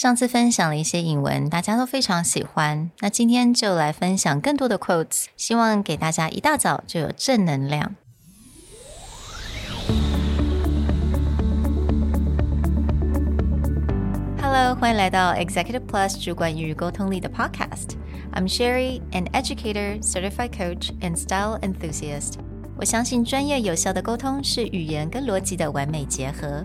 [0.00, 2.90] 上次分享了一些引文，大家都非常喜欢。
[3.00, 7.94] 那今天就来分享更多的 quotes，希望给大家一大早就有正能量。
[14.40, 17.90] Hello，欢迎来到 Executive Plus 主管与沟通力的 Podcast。
[18.32, 22.36] I'm Sherry, an educator, certified coach, and style enthusiast.
[22.78, 26.64] 我相信专业有效的沟通是语言跟逻辑的完美结合。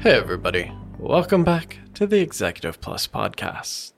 [0.00, 0.72] Hey, everybody.
[0.98, 3.92] Welcome back to the Executive Plus podcast.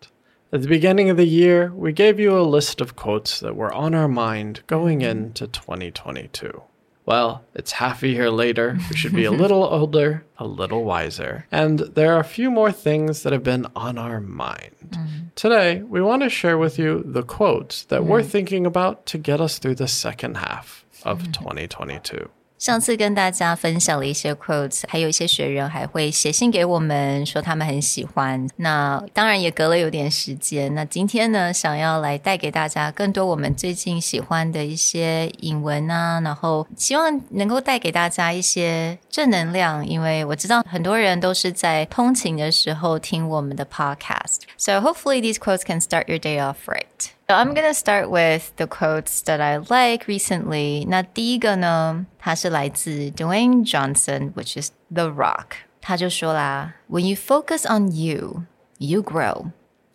[0.53, 3.73] At the beginning of the year, we gave you a list of quotes that were
[3.73, 6.61] on our mind going into 2022.
[7.07, 8.79] Well, it's half a year later.
[8.91, 11.47] We should be a little older, a little wiser.
[11.53, 14.75] And there are a few more things that have been on our mind.
[14.89, 15.27] Mm-hmm.
[15.37, 18.27] Today, we want to share with you the quotes that we're mm.
[18.27, 22.29] thinking about to get us through the second half of 2022.
[22.63, 28.49] 上次跟大家分享了一些 quotes，还有一些学员还会写信给我们，说他们很喜欢。
[28.55, 30.73] 那当然也隔了有点时间。
[30.73, 44.43] 那今天呢，想要来带给大家更多我们最近喜欢的一些引文啊，然后希望能够带给大家一些正能量，因为我知道很多人都是在通勤的时候听我们的 podcast。
[44.57, 47.11] So hopefully these quotes can start your day off right.
[47.32, 50.88] So I'm gonna start with the quotes that I like recently.
[50.88, 55.58] 那第一个呢，它是来自 Dwayne Johnson, which is The Rock.
[55.82, 58.44] 他就说啦，When you focus on you,
[58.78, 59.52] you grow.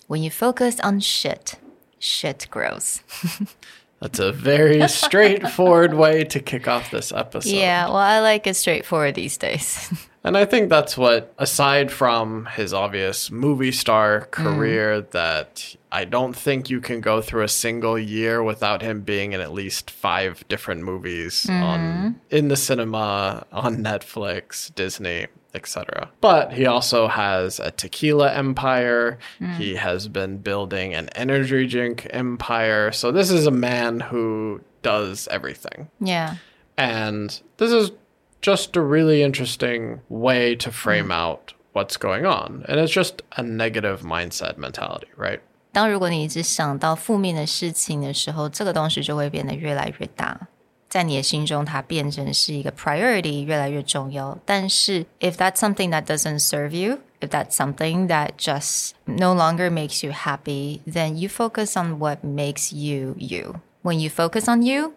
[0.08, 1.54] When you focus on shit,
[2.00, 2.98] shit grows.
[3.99, 7.49] That's a very straightforward way to kick off this episode.
[7.49, 9.91] yeah, well, I like it straightforward these days.
[10.27, 14.31] And I think that's what, aside from his obvious movie star mm.
[14.31, 19.31] career, that I don't think you can go through a single year without him being
[19.31, 22.09] in at least five different movies on mm-hmm.
[22.29, 26.10] in the cinema, on Netflix, Disney, etc.
[26.20, 29.18] But he also has a tequila empire.
[29.58, 32.92] He has been building an energy drink empire.
[32.92, 35.88] So this is a man who does everything.
[36.00, 36.36] yeah.
[36.76, 37.92] And this is
[38.40, 42.64] just a really interesting way to frame out what's going on.
[42.66, 45.40] And it's just a negative mindset mentality, right?
[45.72, 50.48] 当如果你一直想到负面的事情的时候，这个东西就会变得越来越大，
[50.96, 54.38] 在你的心中它变成是一个 priority，越来越重要。
[54.44, 60.04] 但是 if that's something that doesn't serve you, if that's something that just no longer makes
[60.04, 63.60] you happy, then you focus on what makes you you.
[63.82, 64.92] When you focus on you,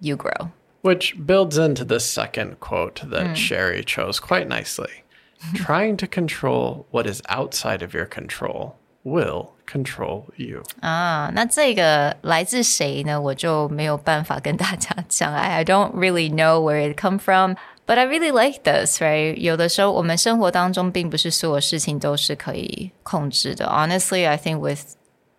[0.00, 0.50] you grow.
[0.82, 5.04] Which builds into the second quote that Sherry chose quite nicely.
[5.54, 10.62] Trying to control what is outside of your control will control you.
[10.80, 13.20] 啊，那这个来自谁呢？
[13.20, 15.34] 我就没有办法跟大家讲。
[15.34, 17.54] I I don't really know where it come from.
[17.86, 19.34] But I really like this, right?
[19.36, 23.66] 有的时候我们生活当中并不是所有事情都是可以控制的。
[23.66, 24.80] Honestly, I think with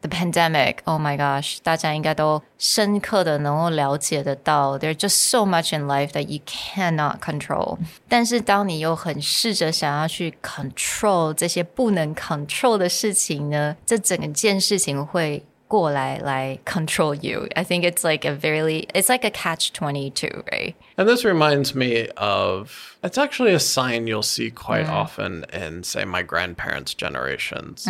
[0.01, 7.79] the pandemic, oh my gosh，大家应该都深刻的能够了解得到，there's just so much in life that you cannot control。
[8.07, 17.47] 但是当你又很试着想要去 control 这些不能 control 的事情呢，这整件事情会过来来 control you.
[17.55, 20.75] I think it's like a very, it's like a catch twenty two, right?
[20.95, 26.05] And this reminds me of it's actually a sign you'll see quite often in, say,
[26.05, 27.87] my grandparents' generations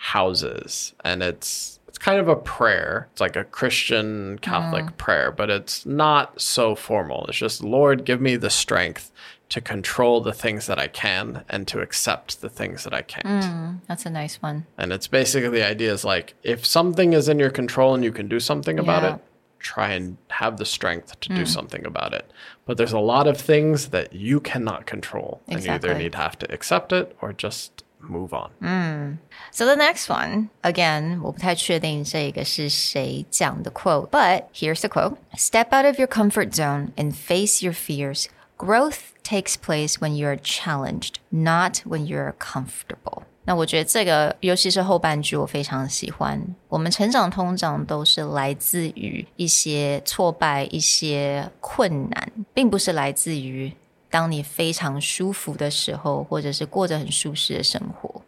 [0.00, 0.94] houses.
[1.04, 3.08] And it's it's kind of a prayer.
[3.12, 4.96] It's like a Christian Catholic mm-hmm.
[4.96, 7.26] prayer, but it's not so formal.
[7.26, 9.12] It's just, Lord, give me the strength
[9.50, 13.26] to control the things that I can and to accept the things that I can't.
[13.26, 14.66] Mm, that's a nice one.
[14.78, 18.12] And it's basically the idea is like if something is in your control and you
[18.12, 19.14] can do something about Yeah.
[19.16, 19.20] it,
[19.58, 21.48] try and have the strength to do mm.
[21.48, 22.30] something about it.
[22.64, 25.42] But there's a lot of things that you cannot control.
[25.48, 29.17] And you either need to have to accept it or just move on.
[29.51, 35.15] So the next one, again, 我不太确定这个是谁讲的 quote, but here's the quote.
[35.35, 38.27] Step out of your comfort zone and face your fears.
[38.57, 43.23] Growth takes place when you're challenged, not when you're comfortable.
[43.47, 46.41] 那我觉得这个，尤其是后半句，我非常喜欢。
[46.67, 53.71] 我们成长通常都是来自于一些挫败、一些困难，并不是来自于
[54.10, 58.22] 当你非常舒服的时候，或者是过着很舒适的生活。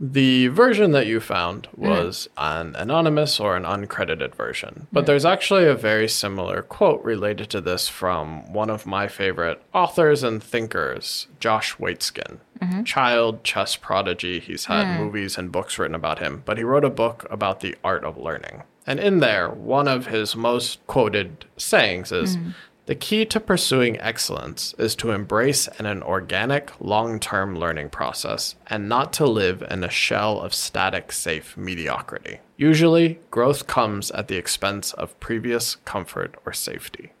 [0.00, 1.88] The version that you found mm.
[1.88, 5.06] was an anonymous or an uncredited version, but mm.
[5.06, 10.22] there's actually a very similar quote related to this from one of my favorite authors
[10.22, 12.38] and thinkers, Josh Waitzkin.
[12.60, 12.84] Mm -hmm.
[12.84, 14.38] Child chess prodigy.
[14.38, 14.98] He's had mm.
[15.04, 18.16] movies and books written about him, but he wrote a book about the art of
[18.16, 18.62] learning.
[18.86, 22.52] And in there, one of his most quoted sayings is mm
[22.88, 28.88] the key to pursuing excellence is to embrace an organic, long term learning process and
[28.88, 32.40] not to live in a shell of static, safe mediocrity.
[32.56, 37.12] Usually, growth comes at the expense of previous comfort or safety.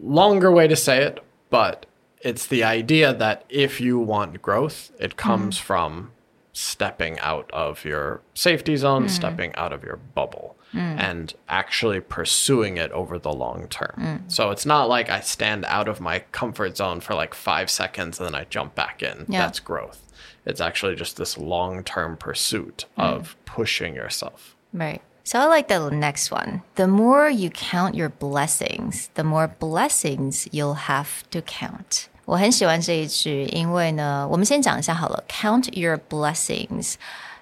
[0.00, 1.18] Longer way to say it,
[1.50, 1.86] but
[2.20, 5.66] it's the idea that if you want growth, it comes mm-hmm.
[5.66, 6.12] from
[6.54, 9.10] stepping out of your safety zone, mm.
[9.10, 10.78] stepping out of your bubble, mm.
[10.78, 13.94] and actually pursuing it over the long term.
[13.98, 14.32] Mm.
[14.32, 18.18] So it's not like I stand out of my comfort zone for like five seconds
[18.18, 19.26] and then I jump back in.
[19.28, 19.40] Yeah.
[19.40, 20.00] That's growth.
[20.46, 24.56] It's actually just this long term pursuit of pushing yourself.
[24.72, 25.02] Right.
[25.24, 26.62] So I like the next one.
[26.74, 32.08] The more you count your blessings, the more blessings you'll have to count.
[32.25, 35.23] 我很喜欢这一句，因为呢，我们先讲一下好了。
[35.27, 36.93] Count your blessings，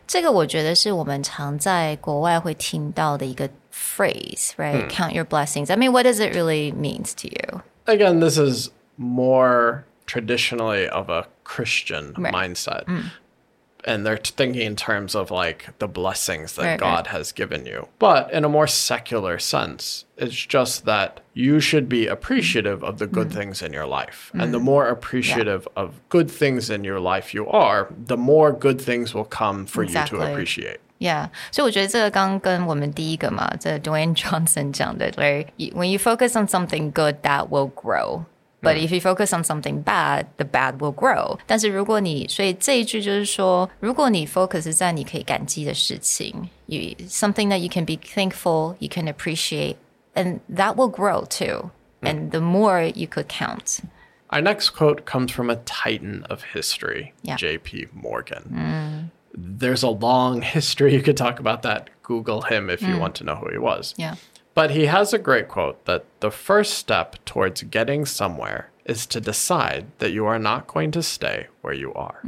[0.07, 5.69] 这个我觉得是我们常在国外会听到的一个 phrase，right？Count your blessings.
[5.69, 7.61] I mean, what does it really means to you?
[7.85, 12.31] Again, this is more traditionally of a Christian Right.
[12.31, 12.85] mindset.
[13.85, 17.65] And they're t- thinking in terms of like the blessings that Right, God has given
[17.65, 17.88] you.
[17.99, 23.07] But in a more secular sense, it's just that you should be appreciative of the
[23.07, 23.35] good Mm.
[23.35, 24.31] things in your life.
[24.33, 28.81] And the more appreciative of good things in your life you are, the more good
[28.81, 30.19] things will come for you Exactly.
[30.19, 30.79] to appreciate.
[30.99, 35.45] Yeah，所以我觉得这个刚跟我们第一个嘛，这 Dwayne Johnson 讲的，right?
[35.57, 38.25] You- When you focus on something good, that will grow.
[38.61, 41.38] But if you focus on something bad, the bad will grow.
[41.45, 49.75] 但是如果你，所以这一句就是说，如果你 focus 在你可以感激的事情，you something that you can be thankful, you can appreciate,
[50.15, 51.69] and that will grow too.
[52.01, 53.79] And the more you could count.
[54.29, 57.38] Our next quote comes from a titan of history, Yeah.
[57.38, 57.88] J.P.
[57.94, 59.11] Morgan.
[59.33, 60.94] There's a long history.
[60.94, 61.89] You could talk about that.
[62.01, 63.94] Google him if you want to know who he was.
[63.97, 64.15] Yeah.
[64.53, 69.19] But he has a great quote that the first step towards getting somewhere is to
[69.19, 72.21] decide that you are not going to stay where you are.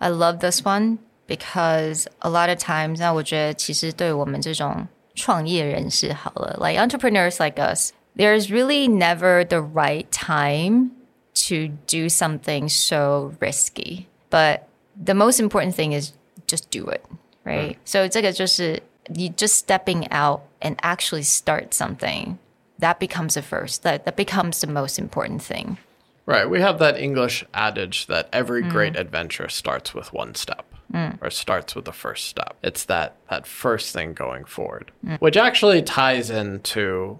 [0.00, 9.44] I love this one because a lot of times，那我觉得其实对我们这种创业人士好了，like entrepreneurs like us, there's really never
[9.44, 10.90] the right time
[11.34, 14.06] to do something so risky.
[14.30, 14.60] But
[14.94, 16.12] the most important thing is
[16.46, 17.02] just do it,
[17.44, 17.76] right?
[17.84, 22.39] So 这个就是 你 just stepping out and actually start something.
[22.79, 23.83] That becomes the first.
[23.83, 25.77] That that becomes the most important thing.
[26.25, 26.49] Right.
[26.49, 28.69] We have that English adage that every mm.
[28.71, 31.17] great adventure starts with one step mm.
[31.21, 32.55] or starts with the first step.
[32.63, 34.91] It's that that first thing going forward.
[35.19, 37.19] Which actually ties into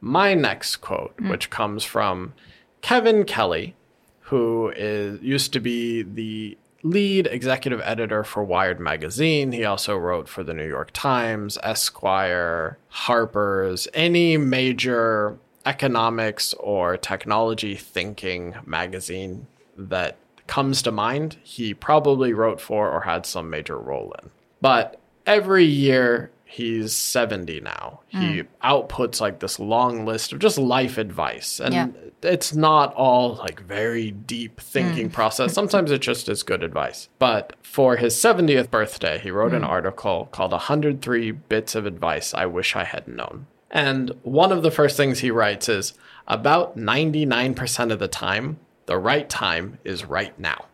[0.00, 1.30] my next quote, mm.
[1.30, 2.34] which comes from
[2.82, 3.74] Kevin Kelly,
[4.20, 9.52] who is used to be the lead executive editor for Wired magazine.
[9.52, 17.74] He also wrote for the New York Times, Esquire, Harper's, any major economics or technology
[17.74, 19.46] thinking magazine
[19.76, 24.30] that comes to mind, he probably wrote for or had some major role in.
[24.60, 28.00] But every year he's 70 now.
[28.08, 28.66] He hmm.
[28.66, 31.60] outputs like this long list of just life advice.
[31.60, 31.88] And Yeah.
[32.22, 35.12] it's not all like very deep thinking hmm.
[35.12, 35.52] process.
[35.60, 37.10] Sometimes it just is good advice.
[37.18, 39.68] But for his 70th birthday, he wrote an hmm.
[39.68, 43.46] article called 103 Bits of Advice I Wish I Had Known.
[43.70, 45.92] And one of the first things he writes is
[46.26, 50.64] about 99% of the time, the right time is right now.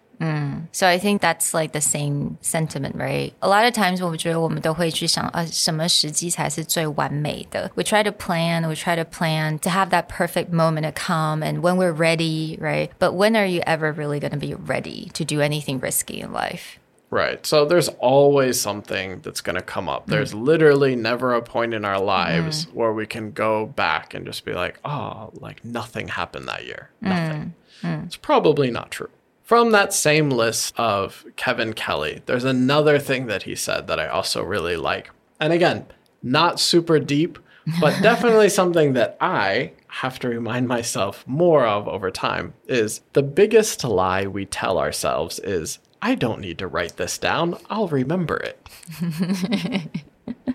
[0.71, 3.33] So I think that's like the same sentiment, right?
[3.41, 9.89] A lot of times 我们觉得我们都会去想啊，什么时机才是最完美的 We try to plan, we try to plan to have
[9.89, 12.89] that perfect moment to come and when we're ready, right?
[12.99, 16.31] But when are you ever really going to be ready to do anything risky in
[16.33, 16.79] life?
[17.09, 17.45] Right.
[17.45, 20.07] So there's always something that's going to come up.
[20.07, 24.43] There's literally never a point in our lives where we can go back and just
[24.43, 26.89] be like, oh, like nothing happened that year.
[26.99, 27.53] Nothing.
[27.81, 29.09] It's probably not true.
[29.52, 34.08] From that same list of Kevin Kelly, there's another thing that he said that I
[34.08, 35.10] also really like.
[35.38, 35.84] And again,
[36.22, 37.38] not super deep,
[37.78, 43.22] but definitely something that I have to remind myself more of over time is the
[43.22, 47.58] biggest lie we tell ourselves is I don't need to write this down.
[47.68, 48.66] I'll remember it.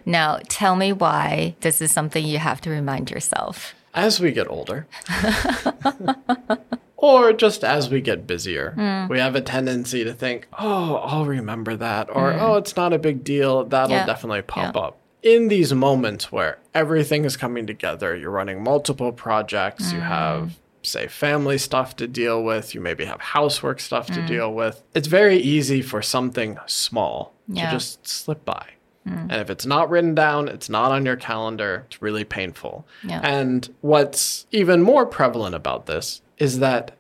[0.08, 3.76] Now, tell me why this is something you have to remind yourself.
[3.94, 4.88] As we get older,
[6.98, 9.08] Or just as we get busier, hmm.
[9.08, 12.10] we have a tendency to think, oh, I'll remember that.
[12.12, 12.40] Or, hmm.
[12.40, 13.64] oh, it's not a big deal.
[13.66, 14.06] That'll Yeah.
[14.06, 14.82] definitely pop Yeah.
[14.82, 14.98] up.
[15.22, 20.06] In these moments where everything is coming together, you're running multiple projects, you hmm.
[20.06, 24.82] have, say, family stuff to deal with, you maybe have housework stuff to deal with.
[24.96, 27.66] It's very easy for something small Yeah.
[27.66, 28.66] to just slip by.
[29.08, 29.22] Mm.
[29.30, 32.86] And if it's not written down, it's not on your calendar, it's really painful.
[33.04, 33.22] Yeah.
[33.24, 36.98] And what's even more prevalent about this is that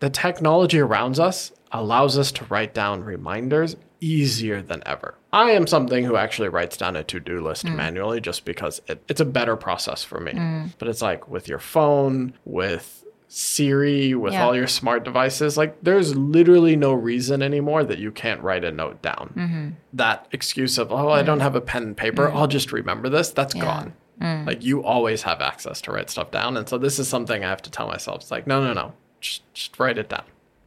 [0.00, 5.14] the technology around us allows us to write down reminders easier than ever.
[5.32, 7.74] I am something who actually writes down a to do list mm.
[7.74, 10.32] manually just because it, it's a better process for me.
[10.32, 10.72] Mm.
[10.78, 13.03] But it's like with your phone, with
[13.36, 14.44] Siri, with Yeah.
[14.46, 18.70] all your smart devices, like there's literally no reason anymore that you can't write a
[18.70, 19.32] note down.
[19.36, 19.68] Mm-hmm.
[19.94, 22.36] That excuse of, oh, I don't have a pen and paper, mm-hmm.
[22.36, 23.94] I'll just remember this, that's gone.
[24.22, 24.46] Mm.
[24.46, 26.56] Like you always have access to write stuff down.
[26.56, 28.22] And so this is something I have to tell myself.
[28.22, 30.22] It's like, no, no, no, just, just write it down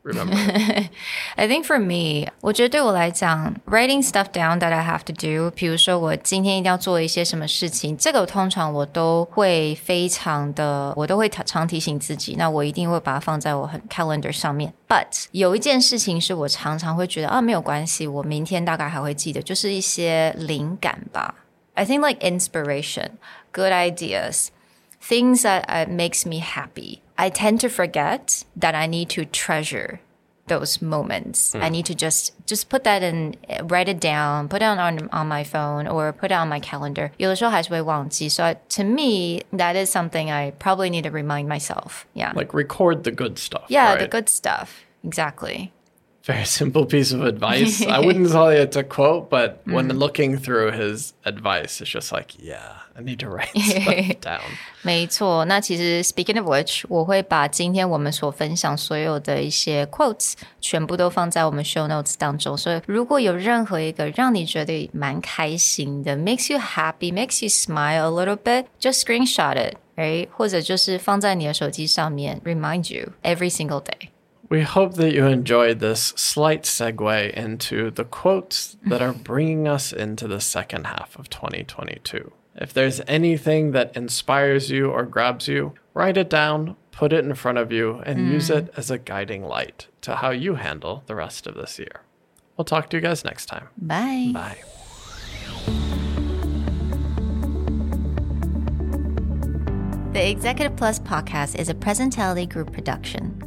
[0.07, 0.35] Remember.
[0.37, 0.91] it.
[1.37, 14.75] I think for me，我觉得对我来讲，writing stuff down that I have to do，比如说我今天一定要做一些什么事情，这个通常我都会非常的，我都会常提醒自己，那我一定会把它放在我很 calendar 上面。
[14.89, 21.37] But 有一件事情是我常常会觉得啊，没有关系，我明天大概还会记得，就是一些灵感吧。
[21.75, 23.11] I think like inspiration,
[23.53, 24.49] good ideas.
[25.03, 30.01] things that uh, makes me happy i tend to forget that i need to treasure
[30.49, 34.65] those moments i need to just just put that in write it down put it
[34.65, 39.75] on on my phone or put it on my calendar 有的时候还是会忘记 so to me that
[39.75, 43.65] is something i probably need to remind myself yeah like record the good stuff.
[43.69, 44.11] yeah the right?
[44.11, 45.71] good stuff exactly
[46.27, 47.85] Very simple piece of advice.
[47.85, 49.99] I wouldn't tell you it's a quote, but when Mm.
[49.99, 54.41] looking through his advice, it's just like, yeah, I need to write stuff down.
[54.83, 62.57] 没错，那其实 speaking of which，我会把今天我们所分享所有的一些 quotes 全部都放在我们 show notes 当中。
[62.57, 70.29] 所以如果有任何一个让你觉得蛮开心的，makes you happy, makes you smile a little bit, just screenshot it, right？
[70.31, 74.11] 或者就是放在你的手机上面，remind you every single day。
[74.50, 79.92] We hope that you enjoyed this slight segue into the quotes that are bringing us
[79.92, 82.32] into the second half of 2022.
[82.56, 87.36] If there's anything that inspires you or grabs you, write it down, put it in
[87.36, 88.32] front of you, and hmm.
[88.32, 92.02] use it as a guiding light to how you handle the rest of this year.
[92.56, 93.68] We'll talk to you guys next time.
[93.78, 94.32] Bye.
[94.34, 94.58] Bye.
[100.14, 103.47] The Executive Plus podcast is a Presentality Group production,